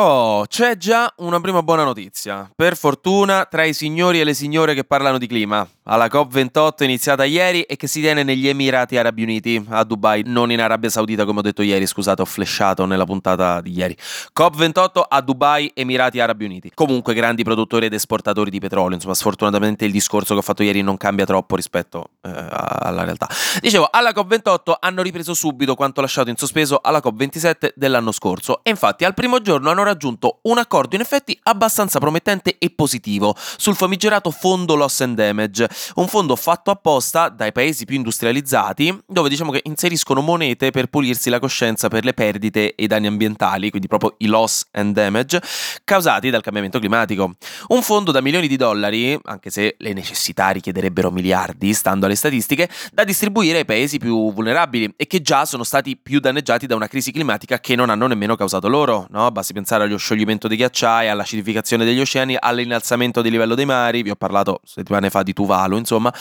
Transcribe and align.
Oh, 0.00 0.44
c'è 0.46 0.76
già 0.76 1.12
una 1.16 1.40
prima 1.40 1.60
buona 1.60 1.82
notizia. 1.82 2.48
Per 2.54 2.76
fortuna, 2.76 3.46
tra 3.50 3.64
i 3.64 3.74
signori 3.74 4.20
e 4.20 4.24
le 4.24 4.32
signore 4.32 4.72
che 4.72 4.84
parlano 4.84 5.18
di 5.18 5.26
clima, 5.26 5.68
alla 5.82 6.06
COP28 6.06 6.84
iniziata 6.84 7.24
ieri 7.24 7.62
e 7.62 7.74
che 7.74 7.88
si 7.88 8.00
tiene 8.00 8.22
negli 8.22 8.46
Emirati 8.46 8.96
Arabi 8.96 9.24
Uniti, 9.24 9.66
a 9.70 9.82
Dubai, 9.82 10.22
non 10.24 10.52
in 10.52 10.60
Arabia 10.60 10.88
Saudita 10.88 11.24
come 11.24 11.40
ho 11.40 11.42
detto 11.42 11.62
ieri, 11.62 11.84
scusate, 11.84 12.22
ho 12.22 12.26
flashato 12.26 12.84
nella 12.84 13.04
puntata 13.04 13.60
di 13.60 13.72
ieri. 13.76 13.96
COP28 14.38 15.02
a 15.08 15.20
Dubai, 15.20 15.72
Emirati 15.74 16.20
Arabi 16.20 16.44
Uniti. 16.44 16.70
Comunque 16.74 17.12
grandi 17.12 17.42
produttori 17.42 17.86
ed 17.86 17.92
esportatori 17.92 18.50
di 18.50 18.60
petrolio, 18.60 18.94
insomma, 18.94 19.14
sfortunatamente 19.14 19.84
il 19.84 19.90
discorso 19.90 20.32
che 20.32 20.38
ho 20.38 20.44
fatto 20.44 20.62
ieri 20.62 20.80
non 20.80 20.96
cambia 20.96 21.24
troppo 21.24 21.56
rispetto 21.56 22.10
eh, 22.22 22.30
alla 22.30 23.02
realtà. 23.02 23.26
Dicevo, 23.60 23.88
alla 23.90 24.10
COP28 24.10 24.74
hanno 24.78 25.02
ripreso 25.02 25.34
subito 25.34 25.74
quanto 25.74 26.00
lasciato 26.00 26.30
in 26.30 26.36
sospeso 26.36 26.78
alla 26.80 27.00
COP27 27.02 27.72
dell'anno 27.74 28.12
scorso 28.12 28.60
e 28.62 28.70
infatti 28.70 29.04
al 29.04 29.14
primo 29.14 29.40
giorno 29.40 29.70
hanno 29.70 29.86
raggiunto 29.88 30.38
un 30.42 30.58
accordo 30.58 30.94
in 30.94 31.00
effetti 31.00 31.38
abbastanza 31.44 31.98
promettente 31.98 32.56
e 32.58 32.70
positivo 32.70 33.34
sul 33.36 33.74
famigerato 33.74 34.30
fondo 34.30 34.74
loss 34.74 35.00
and 35.00 35.16
damage, 35.16 35.68
un 35.96 36.06
fondo 36.06 36.36
fatto 36.36 36.70
apposta 36.70 37.28
dai 37.28 37.52
paesi 37.52 37.84
più 37.84 37.96
industrializzati 37.96 38.96
dove 39.06 39.28
diciamo 39.28 39.50
che 39.50 39.62
inseriscono 39.64 40.20
monete 40.20 40.70
per 40.70 40.86
pulirsi 40.86 41.30
la 41.30 41.38
coscienza 41.38 41.88
per 41.88 42.04
le 42.04 42.14
perdite 42.14 42.74
e 42.74 42.84
i 42.84 42.86
danni 42.86 43.06
ambientali, 43.06 43.70
quindi 43.70 43.88
proprio 43.88 44.14
i 44.18 44.26
loss 44.26 44.66
and 44.72 44.94
damage 44.94 45.40
causati 45.84 46.30
dal 46.30 46.42
cambiamento 46.42 46.78
climatico. 46.78 47.34
Un 47.68 47.82
fondo 47.82 48.12
da 48.12 48.20
milioni 48.20 48.48
di 48.48 48.56
dollari, 48.56 49.18
anche 49.24 49.50
se 49.50 49.76
le 49.78 49.92
necessità 49.92 50.50
richiederebbero 50.50 51.10
miliardi, 51.10 51.72
stando 51.72 52.06
alle 52.06 52.14
statistiche, 52.14 52.68
da 52.92 53.04
distribuire 53.04 53.58
ai 53.58 53.64
paesi 53.64 53.98
più 53.98 54.32
vulnerabili 54.32 54.94
e 54.96 55.06
che 55.06 55.20
già 55.22 55.44
sono 55.44 55.64
stati 55.64 55.96
più 55.96 56.20
danneggiati 56.20 56.66
da 56.66 56.74
una 56.74 56.86
crisi 56.86 57.12
climatica 57.12 57.58
che 57.58 57.74
non 57.74 57.90
hanno 57.90 58.06
nemmeno 58.06 58.36
causato 58.36 58.68
loro, 58.68 59.06
no? 59.10 59.30
Basti 59.30 59.52
pensare 59.52 59.77
pensare 59.78 59.84
allo 59.84 59.96
scioglimento 59.96 60.48
dei 60.48 60.56
ghiacciai, 60.56 61.08
all'acidificazione 61.08 61.84
degli 61.84 62.00
oceani, 62.00 62.36
all'innalzamento 62.38 63.22
del 63.22 63.30
livello 63.30 63.54
dei 63.54 63.64
mari, 63.64 64.02
vi 64.02 64.10
ho 64.10 64.16
parlato 64.16 64.60
settimane 64.64 65.10
fa 65.10 65.22
di 65.22 65.32
Tuvalu, 65.32 65.76
insomma. 65.76 66.12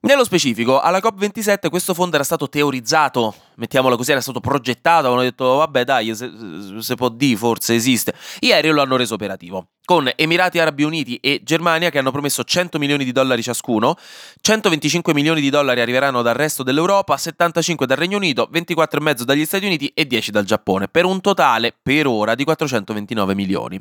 Nello 0.00 0.24
specifico, 0.24 0.80
alla 0.80 0.98
COP27 0.98 1.70
questo 1.70 1.94
fondo 1.94 2.16
era 2.16 2.24
stato 2.24 2.48
teorizzato, 2.48 3.34
mettiamolo 3.58 3.96
così, 3.96 4.12
era 4.12 4.20
stato 4.20 4.40
progettato, 4.40 5.12
hanno 5.12 5.22
detto 5.22 5.56
vabbè 5.56 5.84
dai, 5.84 6.14
se, 6.14 6.30
se 6.78 6.94
può 6.94 7.08
dire, 7.08 7.36
forse 7.36 7.74
esiste. 7.74 8.14
Ieri 8.40 8.70
lo 8.70 8.80
hanno 8.80 8.96
reso 8.96 9.14
operativo 9.14 9.68
con 9.88 10.06
Emirati 10.16 10.58
Arabi 10.58 10.82
Uniti 10.82 11.16
e 11.16 11.40
Germania 11.42 11.88
che 11.88 11.96
hanno 11.96 12.10
promesso 12.10 12.44
100 12.44 12.78
milioni 12.78 13.04
di 13.04 13.12
dollari 13.12 13.42
ciascuno, 13.42 13.96
125 14.38 15.14
milioni 15.14 15.40
di 15.40 15.48
dollari 15.48 15.80
arriveranno 15.80 16.20
dal 16.20 16.34
resto 16.34 16.62
dell'Europa, 16.62 17.16
75 17.16 17.86
dal 17.86 17.96
Regno 17.96 18.18
Unito, 18.18 18.50
24,5 18.52 19.22
dagli 19.22 19.46
Stati 19.46 19.64
Uniti 19.64 19.90
e 19.94 20.06
10 20.06 20.30
dal 20.30 20.44
Giappone, 20.44 20.88
per 20.88 21.06
un 21.06 21.22
totale 21.22 21.74
per 21.82 22.06
ora 22.06 22.34
di 22.34 22.44
429 22.44 23.34
milioni. 23.34 23.80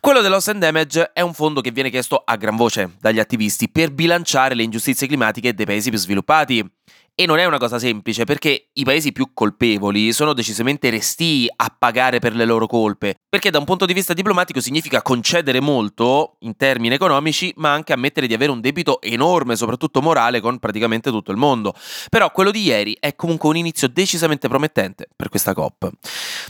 Quello 0.00 0.22
dell'Oss 0.22 0.48
and 0.48 0.60
Damage 0.60 1.10
è 1.12 1.20
un 1.20 1.34
fondo 1.34 1.60
che 1.60 1.72
viene 1.72 1.90
chiesto 1.90 2.22
a 2.24 2.36
gran 2.36 2.56
voce 2.56 2.96
dagli 2.98 3.18
attivisti 3.18 3.68
per 3.68 3.92
bilanciare 3.92 4.54
le 4.54 4.62
ingiustizie 4.62 5.06
climatiche 5.06 5.52
dei 5.52 5.66
paesi 5.66 5.90
più 5.90 5.98
sviluppati. 5.98 6.66
E 7.16 7.26
non 7.26 7.38
è 7.38 7.44
una 7.44 7.58
cosa 7.58 7.78
semplice 7.78 8.24
perché 8.24 8.70
i 8.72 8.82
paesi 8.82 9.12
più 9.12 9.30
colpevoli 9.32 10.12
sono 10.12 10.32
decisamente 10.32 10.90
restii 10.90 11.48
a 11.54 11.72
pagare 11.78 12.18
per 12.18 12.34
le 12.34 12.44
loro 12.44 12.66
colpe, 12.66 13.14
perché 13.28 13.50
da 13.50 13.58
un 13.60 13.64
punto 13.64 13.86
di 13.86 13.92
vista 13.92 14.14
diplomatico 14.14 14.60
significa 14.60 15.00
concedere 15.00 15.60
molto 15.60 16.38
in 16.40 16.56
termini 16.56 16.92
economici, 16.92 17.52
ma 17.58 17.70
anche 17.70 17.92
ammettere 17.92 18.26
di 18.26 18.34
avere 18.34 18.50
un 18.50 18.60
debito 18.60 19.00
enorme, 19.00 19.54
soprattutto 19.54 20.02
morale, 20.02 20.40
con 20.40 20.58
praticamente 20.58 21.12
tutto 21.12 21.30
il 21.30 21.36
mondo. 21.36 21.72
Però 22.10 22.32
quello 22.32 22.50
di 22.50 22.62
ieri 22.64 22.96
è 22.98 23.14
comunque 23.14 23.48
un 23.48 23.58
inizio 23.58 23.86
decisamente 23.86 24.48
promettente 24.48 25.06
per 25.14 25.28
questa 25.28 25.54
COP. 25.54 25.88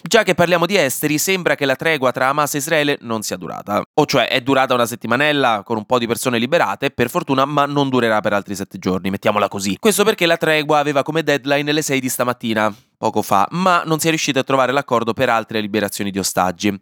Già 0.03 0.23
che 0.23 0.33
parliamo 0.33 0.65
di 0.65 0.79
esteri, 0.79 1.19
sembra 1.19 1.57
che 1.57 1.67
la 1.67 1.77
tregua 1.77 2.11
tra 2.11 2.29
Hamas 2.29 2.55
e 2.55 2.59
Israele 2.59 2.97
non 3.03 3.21
sia 3.21 3.37
durata, 3.37 3.83
o 3.93 4.07
cioè 4.07 4.29
è 4.29 4.41
durata 4.41 4.73
una 4.73 4.87
settimanella 4.87 5.61
con 5.63 5.77
un 5.77 5.85
po' 5.85 5.99
di 5.99 6.07
persone 6.07 6.39
liberate, 6.39 6.91
per 6.91 7.11
fortuna, 7.11 7.45
ma 7.45 7.67
non 7.67 7.91
durerà 7.91 8.23
per 8.23 8.33
altri 8.33 8.55
sette 8.55 8.79
giorni, 8.79 9.11
mettiamola 9.11 9.49
così. 9.49 9.77
Questo 9.79 10.05
perché 10.05 10.25
la 10.25 10.39
tregua 10.39 10.53
tregua 10.55 10.79
aveva 10.79 11.03
come 11.03 11.25
deadline 11.25 11.73
le 11.73 11.83
6 11.83 11.99
di 11.99 12.09
stamattina, 12.09 12.73
poco 12.97 13.23
fa, 13.23 13.47
ma 13.51 13.83
non 13.85 13.99
si 13.99 14.07
è 14.07 14.11
riuscito 14.11 14.39
a 14.39 14.45
trovare 14.45 14.71
l'accordo 14.71 15.13
per 15.13 15.29
altre 15.29 15.61
liberazioni 15.61 16.13
di 16.13 16.19
ostaggi. 16.21 16.73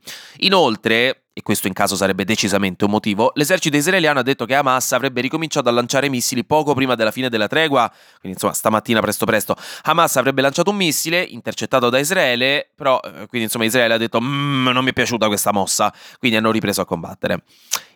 Inoltre, 0.40 1.22
e 1.32 1.40
questo 1.40 1.68
in 1.68 1.72
caso 1.72 1.96
sarebbe 1.96 2.24
decisamente 2.24 2.84
un 2.84 2.90
motivo, 2.90 3.32
l'esercito 3.34 3.78
israeliano 3.78 4.18
ha 4.18 4.22
detto 4.22 4.44
che 4.44 4.54
Hamas 4.54 4.92
avrebbe 4.92 5.22
ricominciato 5.22 5.70
a 5.70 5.72
lanciare 5.72 6.10
missili 6.10 6.44
poco 6.44 6.74
prima 6.74 6.94
della 6.94 7.10
fine 7.10 7.30
della 7.30 7.46
tregua, 7.46 7.88
quindi 8.20 8.36
insomma 8.36 8.52
stamattina 8.52 9.00
presto 9.00 9.24
presto. 9.24 9.56
Hamas 9.84 10.16
avrebbe 10.16 10.42
lanciato 10.42 10.68
un 10.68 10.76
missile 10.76 11.22
intercettato 11.22 11.88
da 11.88 11.98
Israele, 11.98 12.68
però 12.74 13.00
eh, 13.02 13.26
quindi 13.26 13.44
insomma 13.44 13.64
Israele 13.64 13.94
ha 13.94 13.98
detto 13.98 14.20
mmm, 14.20 14.68
non 14.68 14.84
mi 14.84 14.90
è 14.90 14.92
piaciuta 14.92 15.28
questa 15.28 15.50
mossa, 15.50 15.90
quindi 16.18 16.36
hanno 16.36 16.50
ripreso 16.50 16.82
a 16.82 16.84
combattere. 16.84 17.42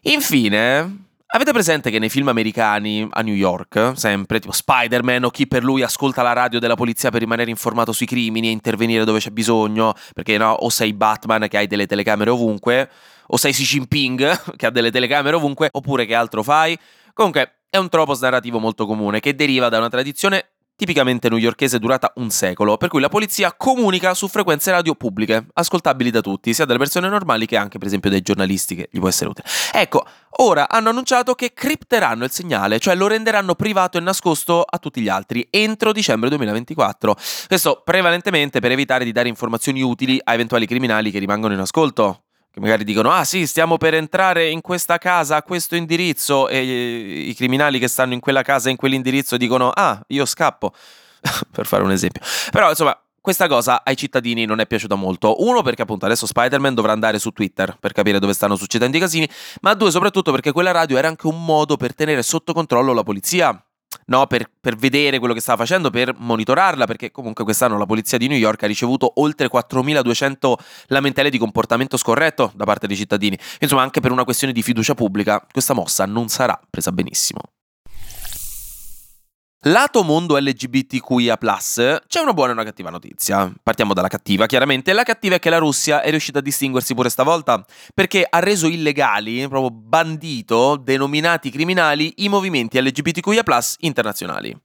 Infine, 0.05 1.05
Avete 1.37 1.53
presente 1.53 1.91
che 1.91 1.99
nei 1.99 2.09
film 2.09 2.29
americani 2.29 3.07
a 3.11 3.21
New 3.21 3.35
York, 3.35 3.93
sempre, 3.95 4.41
tipo 4.41 4.55
Spider-Man 4.55 5.25
o 5.25 5.29
chi 5.29 5.47
per 5.47 5.63
lui 5.63 5.83
ascolta 5.83 6.23
la 6.23 6.33
radio 6.33 6.59
della 6.59 6.77
polizia 6.77 7.11
per 7.11 7.21
rimanere 7.21 7.51
informato 7.51 7.93
sui 7.93 8.07
crimini 8.07 8.49
e 8.49 8.53
intervenire 8.53 9.05
dove 9.05 9.19
c'è 9.19 9.29
bisogno, 9.29 9.93
perché 10.15 10.39
no, 10.39 10.53
o 10.53 10.71
sei 10.71 10.95
Batman 10.95 11.47
che 11.47 11.59
hai 11.59 11.67
delle 11.67 11.85
telecamere 11.85 12.31
ovunque, 12.31 12.89
o 13.27 13.37
sei 13.37 13.53
Xi 13.53 13.65
Jinping 13.65 14.55
che 14.57 14.65
ha 14.65 14.71
delle 14.71 14.91
telecamere 14.91 15.37
ovunque, 15.37 15.69
oppure 15.71 16.07
che 16.07 16.15
altro 16.15 16.43
fai? 16.43 16.75
Comunque, 17.13 17.59
è 17.69 17.77
un 17.77 17.91
tropos 17.91 18.19
narrativo 18.23 18.59
molto 18.59 18.87
comune 18.87 19.21
che 19.21 19.35
deriva 19.35 19.69
da 19.69 19.77
una 19.77 19.91
tradizione 19.91 20.53
tipicamente 20.77 21.29
newyorkese 21.29 21.79
durata 21.79 22.13
un 22.17 22.31
secolo, 22.31 22.77
per 22.77 22.89
cui 22.89 23.01
la 23.01 23.09
polizia 23.09 23.55
comunica 23.57 24.15
su 24.15 24.29
frequenze 24.29 24.71
radio 24.71 24.95
pubbliche, 24.95 25.47
ascoltabili 25.55 26.11
da 26.11 26.21
tutti, 26.21 26.53
sia 26.53 26.67
dalle 26.67 26.79
persone 26.79 27.09
normali 27.09 27.47
che 27.47 27.57
anche 27.57 27.79
per 27.79 27.87
esempio 27.87 28.11
dai 28.11 28.21
giornalisti 28.21 28.77
che 28.77 28.89
gli 28.91 28.99
può 28.99 29.09
essere 29.09 29.31
utile. 29.31 29.49
Ecco, 29.73 30.05
ora 30.39 30.69
hanno 30.69 30.91
annunciato 30.91 31.35
che 31.35 31.53
cripteranno 31.55 32.25
il 32.25 32.31
segnale, 32.31 32.79
cioè 32.79 32.95
lo 32.95 33.07
renderanno 33.07 33.55
privato 33.55 33.97
e 33.97 34.01
nascosto 34.03 34.63
a 34.63 34.79
tutti 34.79 35.01
gli 35.01 35.09
altri 35.09 35.47
entro 35.51 35.93
dicembre 35.93 36.29
2024. 36.29 37.17
Questo 37.47 37.83
prevalentemente 37.83 38.61
per 38.61 38.71
evitare 38.71 39.05
di 39.05 39.13
dare 39.13 39.29
informazioni 39.29 39.81
utili 39.83 40.21
a 40.23 40.35
eventuali 40.35 40.67
criminali 40.67 41.11
che 41.11 41.19
rimangono 41.19 41.55
in 41.55 41.61
ascolto, 41.61 42.26
che 42.57 42.63
magari 42.63 42.85
dicono 42.85 43.11
ah 43.11 43.25
sì 43.25 43.47
stiamo 43.47 43.77
per 43.77 43.93
entrare 43.93 44.49
in 44.49 44.63
questa 44.63 44.97
casa 44.97 45.37
a 45.37 45.43
questo 45.43 45.77
indirizzo 45.77 46.49
e 46.49 46.63
i 47.29 47.35
criminali 47.35 47.79
che 47.79 47.87
stanno 47.87 48.15
in 48.15 48.21
quella 48.21 48.41
casa 48.41 48.71
in 48.71 48.77
quell'indirizzo 48.77 49.37
dicono 49.37 49.69
ah 49.69 50.03
io 50.09 50.25
scappo 50.25 50.73
per 51.53 51.67
fare 51.67 51.83
un 51.83 51.91
esempio 51.91 52.23
però 52.51 52.71
insomma 52.71 52.99
questa 53.21 53.47
cosa 53.47 53.83
ai 53.85 53.97
cittadini 53.97 54.45
non 54.45 54.61
è 54.61 54.69
piaciuta 54.69 54.95
molto. 54.95 55.43
Uno, 55.43 55.63
perché 55.63 55.83
appunto 55.83 56.05
adesso 56.05 56.27
Spider-Man 56.27 56.75
dovrà 56.75 56.93
andare 56.93 57.19
su 57.19 57.33
Twitter 57.33 57.77
per 57.81 57.91
capire 57.91 58.21
dove 58.21 58.33
stanno 58.33 58.55
succedendo 58.55 58.97
i 58.97 59.01
casini, 59.01 59.29
ma 59.63 59.75
due, 59.75 59.91
soprattutto 59.91 60.31
perché 60.31 60.53
quella 60.53 60.71
radio 60.71 60.97
era 60.97 61.09
anche 61.09 61.27
un 61.27 61.45
modo 61.45 61.77
per 61.77 61.93
tenere 61.93 62.23
sotto 62.23 62.53
controllo 62.53 62.93
la 62.93 63.03
polizia 63.03 63.61
no? 64.07 64.27
per, 64.27 64.51
per, 64.61 64.77
vedere 64.77 65.19
quello 65.19 65.35
che 65.35 65.41
stava 65.41 65.59
facendo, 65.59 65.91
per 65.91 66.15
monitorarla, 66.17 66.87
perché 66.87 67.11
comunque 67.11 67.45
quest'anno 67.45 67.79
la 67.79 67.87
polizia 67.87 68.19
di 68.19 68.29
New 68.29 68.39
York 68.39 68.63
ha 68.63 68.67
ricevuto 68.67 69.13
oltre 69.17 69.49
4.200 69.49 70.55
lamentele 70.87 71.31
di 71.31 71.39
comportamento 71.39 71.97
scorretto 71.97 72.53
da 72.55 72.65
parte 72.65 72.87
dei 72.87 72.97
cittadini. 72.97 73.39
Insomma, 73.61 73.83
anche 73.83 74.01
per 74.01 74.11
una 74.11 74.25
questione 74.25 74.53
di 74.53 74.63
fiducia 74.63 74.95
pubblica, 74.95 75.45
questa 75.51 75.75
mossa 75.75 76.07
non 76.07 76.29
sarà 76.29 76.59
presa 76.71 76.93
benissimo. 76.93 77.41
Lato 79.69 80.05
mondo 80.05 80.39
LGBTQIA, 80.39 81.37
c'è 81.37 82.21
una 82.21 82.33
buona 82.33 82.51
e 82.51 82.53
una 82.53 82.63
cattiva 82.63 82.89
notizia. 82.89 83.53
Partiamo 83.61 83.95
dalla 83.95 84.07
cattiva, 84.07 84.47
chiaramente. 84.47 84.93
La 84.93 85.03
cattiva 85.03 85.35
è 85.35 85.39
che 85.41 85.51
la 85.51 85.59
Russia 85.59 86.03
è 86.03 86.11
riuscita 86.11 86.39
a 86.39 86.43
distinguersi 86.43 86.95
pure 86.95 87.09
stavolta, 87.09 87.65
perché 87.93 88.25
ha 88.31 88.39
reso 88.39 88.69
illegali, 88.69 89.49
proprio 89.49 89.73
bandito, 89.73 90.77
denominati 90.77 91.51
criminali, 91.51 92.15
i 92.19 92.29
movimenti 92.29 92.81
LGBTQIA 92.81 93.43
internazionali. 93.81 94.57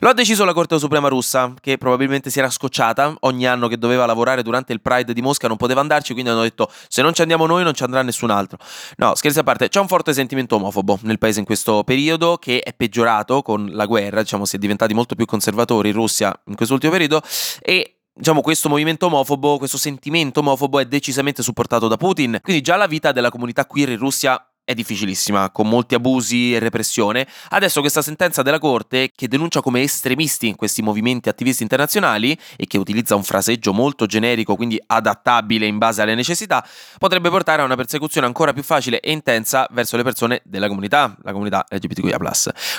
Lo 0.00 0.10
ha 0.10 0.12
deciso 0.12 0.44
la 0.44 0.52
Corte 0.52 0.78
Suprema 0.78 1.08
russa, 1.08 1.54
che 1.58 1.78
probabilmente 1.78 2.28
si 2.28 2.38
era 2.38 2.50
scocciata 2.50 3.14
ogni 3.20 3.46
anno 3.46 3.68
che 3.68 3.78
doveva 3.78 4.04
lavorare 4.04 4.42
durante 4.42 4.74
il 4.74 4.82
Pride 4.82 5.14
di 5.14 5.22
Mosca, 5.22 5.48
non 5.48 5.56
poteva 5.56 5.80
andarci, 5.80 6.12
quindi 6.12 6.30
hanno 6.30 6.42
detto 6.42 6.70
se 6.88 7.00
non 7.00 7.14
ci 7.14 7.22
andiamo 7.22 7.46
noi 7.46 7.64
non 7.64 7.72
ci 7.72 7.84
andrà 7.84 8.02
nessun 8.02 8.28
altro. 8.28 8.58
No, 8.96 9.14
scherzi 9.14 9.38
a 9.38 9.44
parte, 9.44 9.70
c'è 9.70 9.80
un 9.80 9.88
forte 9.88 10.12
sentimento 10.12 10.56
omofobo 10.56 10.98
nel 11.04 11.16
paese 11.16 11.38
in 11.38 11.46
questo 11.46 11.84
periodo 11.84 12.36
che 12.36 12.60
è 12.60 12.74
peggiorato 12.74 13.40
con 13.40 13.70
la 13.72 13.86
guerra, 13.86 14.20
diciamo 14.20 14.40
diciamo, 14.42 14.44
si 14.44 14.56
è 14.56 14.58
diventati 14.58 14.94
molto 14.94 15.14
più 15.14 15.26
conservatori 15.26 15.88
in 15.88 15.94
Russia 15.94 16.32
in 16.46 16.54
quest'ultimo 16.54 16.92
periodo 16.92 17.22
e 17.60 17.98
diciamo, 18.12 18.40
questo 18.40 18.68
movimento 18.68 19.06
omofobo, 19.06 19.58
questo 19.58 19.78
sentimento 19.78 20.40
omofobo 20.40 20.78
è 20.80 20.86
decisamente 20.86 21.42
supportato 21.42 21.88
da 21.88 21.96
Putin. 21.96 22.38
Quindi 22.42 22.62
già 22.62 22.76
la 22.76 22.86
vita 22.86 23.12
della 23.12 23.30
comunità 23.30 23.64
queer 23.66 23.90
in 23.90 23.98
Russia 23.98 24.44
è 24.64 24.74
difficilissima, 24.74 25.50
con 25.50 25.68
molti 25.68 25.94
abusi 25.94 26.54
e 26.54 26.58
repressione. 26.58 27.26
Adesso 27.50 27.80
questa 27.80 28.02
sentenza 28.02 28.42
della 28.42 28.58
Corte, 28.58 29.10
che 29.14 29.28
denuncia 29.28 29.60
come 29.60 29.82
estremisti 29.82 30.54
questi 30.54 30.82
movimenti 30.82 31.28
attivisti 31.28 31.62
internazionali 31.62 32.38
e 32.56 32.66
che 32.66 32.78
utilizza 32.78 33.16
un 33.16 33.24
fraseggio 33.24 33.72
molto 33.72 34.06
generico, 34.06 34.54
quindi 34.56 34.80
adattabile 34.84 35.66
in 35.66 35.78
base 35.78 36.02
alle 36.02 36.14
necessità, 36.14 36.64
potrebbe 36.98 37.28
portare 37.28 37.62
a 37.62 37.64
una 37.64 37.76
persecuzione 37.76 38.26
ancora 38.26 38.52
più 38.52 38.62
facile 38.62 39.00
e 39.00 39.10
intensa 39.10 39.66
verso 39.70 39.96
le 39.96 40.02
persone 40.02 40.42
della 40.44 40.68
comunità, 40.68 41.16
la 41.22 41.32
comunità 41.32 41.66
LGBTQIA+, 41.68 42.18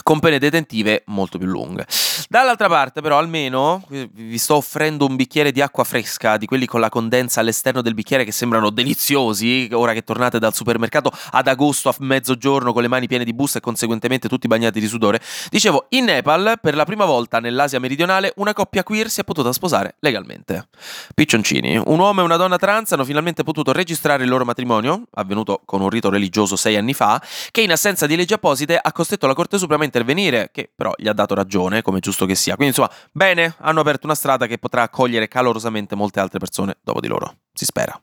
con 0.04 0.20
pene 0.20 0.40
detentive 0.40 1.04
molto 1.08 1.38
più 1.38 1.48
lunghe. 1.48 1.86
Dall'altra 2.30 2.70
parte, 2.70 3.02
però, 3.02 3.18
almeno 3.18 3.86
vi 3.90 4.38
sto 4.38 4.56
offrendo 4.56 5.06
un 5.06 5.16
bicchiere 5.16 5.52
di 5.52 5.62
acqua 5.62 5.84
fresca, 5.84 6.38
di 6.38 6.46
quelli 6.46 6.66
con 6.66 6.80
la 6.80 6.90
condensa 6.90 7.42
all'esterno 7.42 7.82
del 7.82 7.94
bicchiere 7.94 8.24
che 8.24 8.32
sembrano 8.32 8.70
deliziosi, 8.70 9.70
ora 9.74 9.94
che 9.94 10.04
tornate 10.04 10.40
dal 10.40 10.54
supermercato 10.54 11.12
ad 11.32 11.48
agosto 11.48 11.83
a 11.90 11.96
mezzogiorno 12.00 12.74
con 12.74 12.82
le 12.82 12.88
mani 12.88 13.08
piene 13.08 13.24
di 13.24 13.34
busta 13.34 13.58
e 13.58 13.62
conseguentemente 13.62 14.28
tutti 14.28 14.48
bagnati 14.48 14.80
di 14.80 14.88
sudore. 14.88 15.22
Dicevo, 15.50 15.86
in 15.90 16.06
Nepal, 16.06 16.60
per 16.62 16.76
la 16.76 16.86
prima 16.86 17.06
volta 17.06 17.40
nell'Asia 17.40 17.80
meridionale, 17.80 18.34
una 18.38 18.54
coppia 18.54 18.84
queer 18.84 19.10
si 19.10 19.22
è 19.22 19.24
potuta 19.24 19.52
sposare 19.54 19.96
legalmente. 20.00 20.68
Piccioncini, 21.14 21.78
un 21.78 22.00
uomo 22.00 22.22
e 22.22 22.24
una 22.24 22.38
donna 22.38 22.58
trans 22.58 22.92
hanno 22.92 23.06
finalmente 23.06 23.44
potuto 23.44 23.72
registrare 23.72 24.24
il 24.24 24.30
loro 24.30 24.46
matrimonio, 24.46 25.04
avvenuto 25.14 25.62
con 25.66 25.82
un 25.82 25.90
rito 25.90 26.10
religioso 26.10 26.56
sei 26.56 26.78
anni 26.78 26.94
fa, 26.94 27.22
che 27.52 27.62
in 27.62 27.72
assenza 27.72 28.06
di 28.06 28.16
leggi 28.16 28.34
apposite 28.34 28.78
ha 28.82 28.92
costretto 28.92 29.28
la 29.28 29.34
Corte 29.34 29.58
Suprema 29.58 29.84
a 29.84 29.86
intervenire, 29.86 30.50
che 30.52 30.72
però 30.74 30.94
gli 30.96 31.08
ha 31.08 31.14
dato 31.14 31.36
ragione, 31.36 31.82
come 31.82 32.00
giusto 32.00 32.26
che 32.26 32.36
sia. 32.36 32.56
Quindi 32.56 32.76
insomma, 32.76 32.92
bene, 33.12 33.56
hanno 33.60 33.80
aperto 33.80 34.06
una 34.06 34.16
strada 34.16 34.48
che 34.48 34.58
potrà 34.58 34.84
accogliere 34.84 35.28
calorosamente 35.28 35.96
molte 35.96 36.20
altre 36.20 36.40
persone 36.40 36.78
dopo 36.82 37.00
di 37.00 37.08
loro. 37.08 37.36
Si 37.54 37.66
spera. 37.66 38.00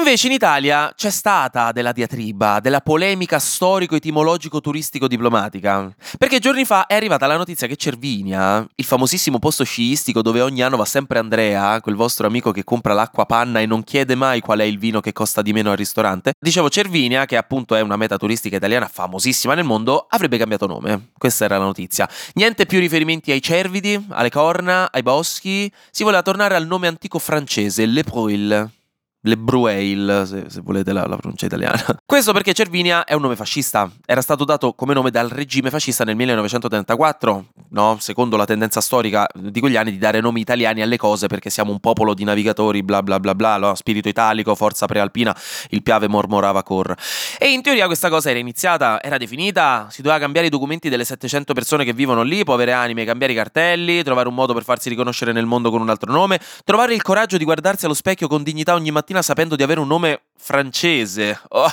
Invece 0.00 0.28
in 0.28 0.32
Italia 0.32 0.94
c'è 0.96 1.10
stata 1.10 1.72
della 1.72 1.92
diatriba, 1.92 2.60
della 2.60 2.80
polemica 2.80 3.38
storico-etimologico-turistico-diplomatica. 3.38 5.94
Perché 6.16 6.38
giorni 6.38 6.64
fa 6.64 6.86
è 6.86 6.94
arrivata 6.94 7.26
la 7.26 7.36
notizia 7.36 7.66
che 7.66 7.76
Cervinia, 7.76 8.66
il 8.76 8.84
famosissimo 8.86 9.38
posto 9.38 9.62
sciistico 9.62 10.22
dove 10.22 10.40
ogni 10.40 10.62
anno 10.62 10.78
va 10.78 10.86
sempre 10.86 11.18
Andrea, 11.18 11.82
quel 11.82 11.96
vostro 11.96 12.26
amico 12.26 12.50
che 12.50 12.64
compra 12.64 12.94
l'acqua 12.94 13.26
panna 13.26 13.60
e 13.60 13.66
non 13.66 13.84
chiede 13.84 14.14
mai 14.14 14.40
qual 14.40 14.60
è 14.60 14.64
il 14.64 14.78
vino 14.78 15.00
che 15.00 15.12
costa 15.12 15.42
di 15.42 15.52
meno 15.52 15.70
al 15.70 15.76
ristorante, 15.76 16.32
dicevo 16.40 16.70
Cervinia, 16.70 17.26
che 17.26 17.36
appunto 17.36 17.74
è 17.74 17.82
una 17.82 17.96
meta 17.96 18.16
turistica 18.16 18.56
italiana 18.56 18.88
famosissima 18.88 19.52
nel 19.52 19.64
mondo, 19.64 20.06
avrebbe 20.08 20.38
cambiato 20.38 20.66
nome. 20.66 21.08
Questa 21.18 21.44
era 21.44 21.58
la 21.58 21.64
notizia. 21.64 22.08
Niente 22.36 22.64
più 22.64 22.80
riferimenti 22.80 23.32
ai 23.32 23.42
cervidi, 23.42 24.02
alle 24.08 24.30
corna, 24.30 24.90
ai 24.90 25.02
boschi, 25.02 25.70
si 25.90 26.04
voleva 26.04 26.22
tornare 26.22 26.54
al 26.54 26.66
nome 26.66 26.86
antico 26.86 27.18
francese, 27.18 27.84
Le 27.84 28.02
Proil. 28.02 28.78
Le 29.22 29.36
Brueil, 29.36 30.22
se, 30.26 30.44
se 30.48 30.62
volete 30.62 30.94
la, 30.94 31.04
la, 31.06 31.16
pronuncia 31.16 31.44
italiana. 31.44 31.78
Questo 32.06 32.32
perché 32.32 32.54
Cervinia 32.54 33.04
è 33.04 33.12
un 33.12 33.20
nome 33.20 33.36
fascista. 33.36 33.90
Era 34.06 34.22
stato 34.22 34.46
dato 34.46 34.72
come 34.72 34.94
nome 34.94 35.10
dal 35.10 35.28
regime 35.28 35.68
fascista 35.68 36.04
nel 36.04 36.16
1934, 36.16 37.44
no? 37.72 37.98
secondo 38.00 38.38
la 38.38 38.46
tendenza 38.46 38.80
storica 38.80 39.26
di 39.34 39.60
quegli 39.60 39.76
anni 39.76 39.90
di 39.90 39.98
dare 39.98 40.20
nomi 40.20 40.40
italiani 40.40 40.80
alle 40.80 40.96
cose 40.96 41.26
perché 41.26 41.50
siamo 41.50 41.70
un 41.70 41.80
popolo 41.80 42.14
di 42.14 42.24
navigatori, 42.24 42.82
bla 42.82 43.02
bla 43.02 43.20
bla 43.20 43.34
bla, 43.34 43.58
no? 43.58 43.74
spirito 43.74 44.08
italico, 44.08 44.54
forza 44.54 44.86
prealpina, 44.86 45.36
il 45.68 45.82
piave 45.82 46.08
mormorava 46.08 46.62
cor. 46.62 46.94
E 47.38 47.52
in 47.52 47.60
teoria 47.60 47.84
questa 47.84 48.08
cosa 48.08 48.30
era 48.30 48.38
iniziata, 48.38 49.02
era 49.02 49.18
definita, 49.18 49.88
si 49.90 50.00
doveva 50.00 50.18
cambiare 50.18 50.46
i 50.46 50.50
documenti 50.50 50.88
delle 50.88 51.04
700 51.04 51.52
persone 51.52 51.84
che 51.84 51.92
vivono 51.92 52.22
lì, 52.22 52.42
povere 52.42 52.72
anime, 52.72 53.04
cambiare 53.04 53.34
i 53.34 53.36
cartelli, 53.36 54.02
trovare 54.02 54.28
un 54.28 54.34
modo 54.34 54.54
per 54.54 54.64
farsi 54.64 54.88
riconoscere 54.88 55.32
nel 55.32 55.44
mondo 55.44 55.70
con 55.70 55.82
un 55.82 55.90
altro 55.90 56.10
nome, 56.10 56.40
trovare 56.64 56.94
il 56.94 57.02
coraggio 57.02 57.36
di 57.36 57.44
guardarsi 57.44 57.84
allo 57.84 57.92
specchio 57.92 58.26
con 58.26 58.42
dignità 58.42 58.72
ogni 58.72 58.90
mattina 58.90 59.08
mattina 59.10 59.22
sapendo 59.22 59.56
di 59.56 59.62
avere 59.62 59.80
un 59.80 59.88
nome 59.88 60.22
francese. 60.36 61.38
Oh. 61.48 61.70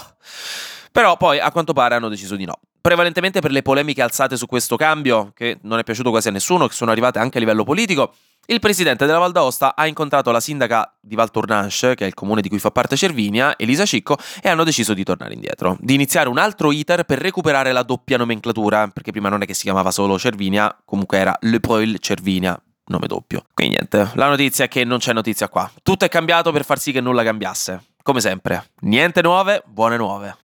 Però 0.91 1.15
poi 1.17 1.39
a 1.39 1.51
quanto 1.51 1.73
pare 1.73 1.95
hanno 1.95 2.09
deciso 2.09 2.35
di 2.35 2.45
no. 2.45 2.59
Prevalentemente 2.81 3.41
per 3.41 3.51
le 3.51 3.61
polemiche 3.61 4.01
alzate 4.01 4.37
su 4.37 4.47
questo 4.47 4.75
cambio, 4.75 5.31
che 5.35 5.59
non 5.63 5.77
è 5.77 5.83
piaciuto 5.83 6.09
quasi 6.09 6.29
a 6.29 6.31
nessuno, 6.31 6.67
che 6.67 6.73
sono 6.73 6.89
arrivate 6.89 7.19
anche 7.19 7.37
a 7.37 7.39
livello 7.39 7.63
politico, 7.63 8.13
il 8.49 8.59
presidente 8.59 9.05
della 9.05 9.17
Val 9.17 9.33
d'Aosta 9.33 9.75
ha 9.75 9.85
incontrato 9.87 10.31
la 10.31 10.39
sindaca 10.39 10.95
di 11.01 11.15
Val 11.15 11.29
Tournanche, 11.29 11.95
che 11.95 12.05
è 12.05 12.07
il 12.07 12.13
comune 12.13 12.41
di 12.41 12.47
cui 12.47 12.59
fa 12.59 12.71
parte 12.71 12.95
Cervinia, 12.95 13.57
Elisa 13.57 13.85
Cicco, 13.85 14.17
e 14.41 14.47
hanno 14.47 14.63
deciso 14.63 14.93
di 14.93 15.03
tornare 15.03 15.33
indietro, 15.33 15.75
di 15.81 15.93
iniziare 15.93 16.29
un 16.29 16.37
altro 16.37 16.71
iter 16.71 17.03
per 17.03 17.19
recuperare 17.19 17.73
la 17.73 17.83
doppia 17.83 18.17
nomenclatura, 18.17 18.87
perché 18.87 19.11
prima 19.11 19.27
non 19.27 19.41
è 19.41 19.45
che 19.45 19.53
si 19.53 19.63
chiamava 19.63 19.91
solo 19.91 20.17
Cervinia, 20.17 20.75
comunque 20.85 21.17
era 21.17 21.35
Le 21.41 21.59
Poil 21.59 21.99
Cervinia, 21.99 22.57
nome 22.87 23.07
doppio. 23.07 23.45
Quindi 23.53 23.75
niente, 23.75 24.11
la 24.15 24.27
notizia 24.27 24.65
è 24.65 24.67
che 24.67 24.83
non 24.83 24.99
c'è 24.99 25.13
notizia 25.13 25.49
qua. 25.49 25.69
Tutto 25.83 26.05
è 26.05 26.09
cambiato 26.09 26.51
per 26.51 26.65
far 26.65 26.79
sì 26.79 26.91
che 26.91 27.01
nulla 27.01 27.23
cambiasse. 27.23 27.83
Come 28.01 28.21
sempre, 28.21 28.71
niente 28.81 29.21
nuove, 29.21 29.63
buone 29.65 29.97
nuove. 29.97 30.46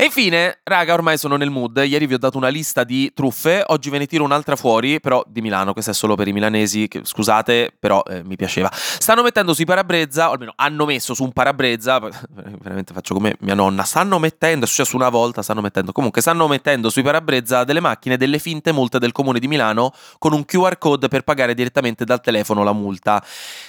E 0.00 0.04
infine, 0.04 0.60
raga, 0.62 0.94
ormai 0.94 1.18
sono 1.18 1.34
nel 1.34 1.50
mood. 1.50 1.82
Ieri 1.84 2.06
vi 2.06 2.14
ho 2.14 2.18
dato 2.18 2.36
una 2.36 2.46
lista 2.46 2.84
di 2.84 3.10
truffe, 3.12 3.64
oggi 3.66 3.90
ve 3.90 3.98
ne 3.98 4.06
tiro 4.06 4.22
un'altra 4.22 4.54
fuori, 4.54 5.00
però 5.00 5.24
di 5.26 5.40
Milano, 5.40 5.72
questa 5.72 5.90
è 5.90 5.94
solo 5.94 6.14
per 6.14 6.28
i 6.28 6.32
milanesi, 6.32 6.86
che, 6.86 7.00
scusate, 7.02 7.74
però 7.76 8.04
eh, 8.08 8.22
mi 8.22 8.36
piaceva. 8.36 8.70
Stanno 8.72 9.24
mettendo 9.24 9.54
sui 9.54 9.64
parabrezza, 9.64 10.28
o 10.28 10.34
almeno 10.34 10.52
hanno 10.54 10.86
messo 10.86 11.14
su 11.14 11.24
un 11.24 11.32
parabrezza, 11.32 11.98
veramente 12.30 12.94
faccio 12.94 13.12
come 13.12 13.34
mia 13.40 13.54
nonna, 13.54 13.82
stanno 13.82 14.20
mettendo, 14.20 14.66
è 14.66 14.68
successo 14.68 14.94
una 14.94 15.08
volta, 15.08 15.42
stanno 15.42 15.62
mettendo, 15.62 15.90
comunque 15.90 16.20
stanno 16.20 16.46
mettendo 16.46 16.90
sui 16.90 17.02
parabrezza 17.02 17.64
delle 17.64 17.80
macchine 17.80 18.16
delle 18.16 18.38
finte 18.38 18.70
multe 18.70 19.00
del 19.00 19.10
comune 19.10 19.40
di 19.40 19.48
Milano 19.48 19.92
con 20.18 20.32
un 20.32 20.44
QR 20.44 20.78
code 20.78 21.08
per 21.08 21.22
pagare 21.22 21.54
direttamente 21.54 22.04
dal 22.04 22.20
telefono 22.20 22.62
la 22.62 22.72
multa. 22.72 23.20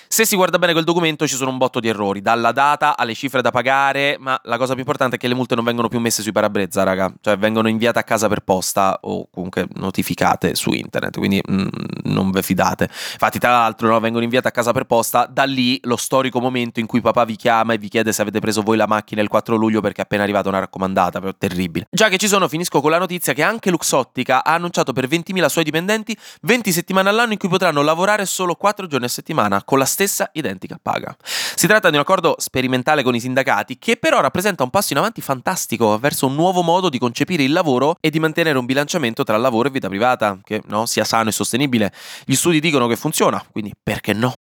Se 0.07 0.25
si 0.25 0.35
guarda 0.35 0.59
bene 0.59 0.73
quel 0.73 0.85
documento 0.85 1.27
ci 1.27 1.35
sono 1.35 1.49
un 1.49 1.57
botto 1.57 1.79
di 1.79 1.87
errori, 1.87 2.21
dalla 2.21 2.51
data 2.51 2.95
alle 2.97 3.15
cifre 3.15 3.41
da 3.41 3.49
pagare, 3.49 4.17
ma 4.19 4.39
la 4.43 4.57
cosa 4.57 4.73
più 4.73 4.81
importante 4.81 5.15
è 5.15 5.19
che 5.19 5.27
le 5.27 5.33
multe 5.33 5.55
non 5.55 5.63
vengono 5.63 5.87
più 5.87 5.99
messe 5.99 6.18
sui 6.21 6.31
parabrezza, 6.31 6.83
raga, 6.83 7.13
cioè 7.21 7.37
vengono 7.37 7.67
inviate 7.67 7.99
a 7.99 8.03
casa 8.03 8.27
per 8.27 8.41
posta 8.41 8.99
o 9.01 9.27
comunque 9.31 9.67
notificate 9.75 10.55
su 10.55 10.71
internet, 10.71 11.17
quindi 11.17 11.41
mm, 11.49 11.67
non 12.03 12.31
ve 12.31 12.41
fidate. 12.41 12.89
Infatti, 13.13 13.39
tra 13.39 13.51
l'altro, 13.51 13.87
no, 13.87 13.99
vengono 13.99 14.23
inviate 14.23 14.47
a 14.47 14.51
casa 14.51 14.71
per 14.71 14.85
posta, 14.85 15.25
da 15.25 15.43
lì 15.43 15.79
lo 15.83 15.95
storico 15.95 16.39
momento 16.39 16.79
in 16.79 16.85
cui 16.85 17.01
papà 17.01 17.25
vi 17.25 17.35
chiama 17.35 17.73
e 17.73 17.77
vi 17.77 17.87
chiede 17.87 18.11
se 18.13 18.21
avete 18.21 18.39
preso 18.39 18.61
voi 18.61 18.77
la 18.77 18.87
macchina 18.87 19.21
il 19.21 19.27
4 19.27 19.55
luglio 19.55 19.81
perché 19.81 20.01
è 20.01 20.03
appena 20.03 20.23
arrivata 20.23 20.49
una 20.49 20.59
raccomandata, 20.59 21.19
però 21.19 21.33
terribile. 21.37 21.87
Già 21.89 22.09
che 22.09 22.17
ci 22.17 22.27
sono, 22.27 22.47
finisco 22.47 22.81
con 22.81 22.91
la 22.91 22.97
notizia 22.97 23.33
che 23.33 23.43
anche 23.43 23.69
Luxottica 23.69 24.43
ha 24.43 24.53
annunciato 24.53 24.93
per 24.93 25.07
20.000 25.07 25.45
suoi 25.47 25.63
dipendenti 25.63 26.17
20 26.41 26.71
settimane 26.71 27.09
all'anno 27.09 27.33
in 27.33 27.37
cui 27.37 27.49
potranno 27.49 27.81
lavorare 27.81 28.25
solo 28.25 28.55
4 28.55 28.87
giorni 28.87 29.05
a 29.05 29.09
settimana 29.09 29.63
con 29.63 29.77
la 29.77 29.85
stessa 29.85 30.29
identica 30.33 30.79
paga. 30.81 31.15
Si 31.21 31.67
tratta 31.67 31.89
di 31.89 31.95
un 31.95 32.01
accordo 32.01 32.35
sperimentale 32.37 33.03
con 33.03 33.15
i 33.15 33.19
sindacati 33.19 33.77
che 33.77 33.97
però 33.97 34.19
rappresenta 34.21 34.63
un 34.63 34.69
passo 34.69 34.93
in 34.93 34.99
avanti 34.99 35.21
fantastico 35.21 35.97
verso 36.09 36.25
un 36.25 36.33
nuovo 36.33 36.63
modo 36.63 36.89
di 36.89 36.97
concepire 36.97 37.43
il 37.43 37.51
lavoro 37.51 37.95
e 37.99 38.09
di 38.09 38.19
mantenere 38.19 38.57
un 38.57 38.65
bilanciamento 38.65 39.23
tra 39.23 39.37
lavoro 39.37 39.67
e 39.67 39.71
vita 39.71 39.87
privata 39.87 40.39
che 40.43 40.61
no, 40.65 40.87
sia 40.87 41.03
sano 41.03 41.29
e 41.29 41.31
sostenibile. 41.31 41.93
Gli 42.25 42.33
studi 42.33 42.59
dicono 42.59 42.87
che 42.87 42.95
funziona, 42.95 43.43
quindi 43.51 43.71
perché 43.81 44.13
no? 44.13 44.33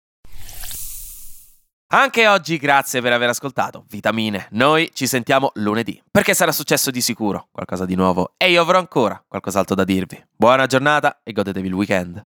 Anche 1.90 2.26
oggi 2.26 2.58
grazie 2.58 3.00
per 3.00 3.12
aver 3.12 3.30
ascoltato 3.30 3.84
Vitamine. 3.88 4.48
Noi 4.52 4.90
ci 4.92 5.06
sentiamo 5.06 5.50
lunedì, 5.54 6.02
perché 6.10 6.34
sarà 6.34 6.52
successo 6.52 6.90
di 6.90 7.00
sicuro 7.00 7.48
qualcosa 7.50 7.84
di 7.84 7.94
nuovo 7.94 8.32
e 8.36 8.50
io 8.50 8.62
avrò 8.62 8.78
ancora 8.78 9.22
qualcos'altro 9.26 9.74
da 9.74 9.84
dirvi. 9.84 10.22
Buona 10.34 10.66
giornata 10.66 11.20
e 11.22 11.32
godetevi 11.32 11.66
il 11.66 11.74
weekend. 11.74 12.22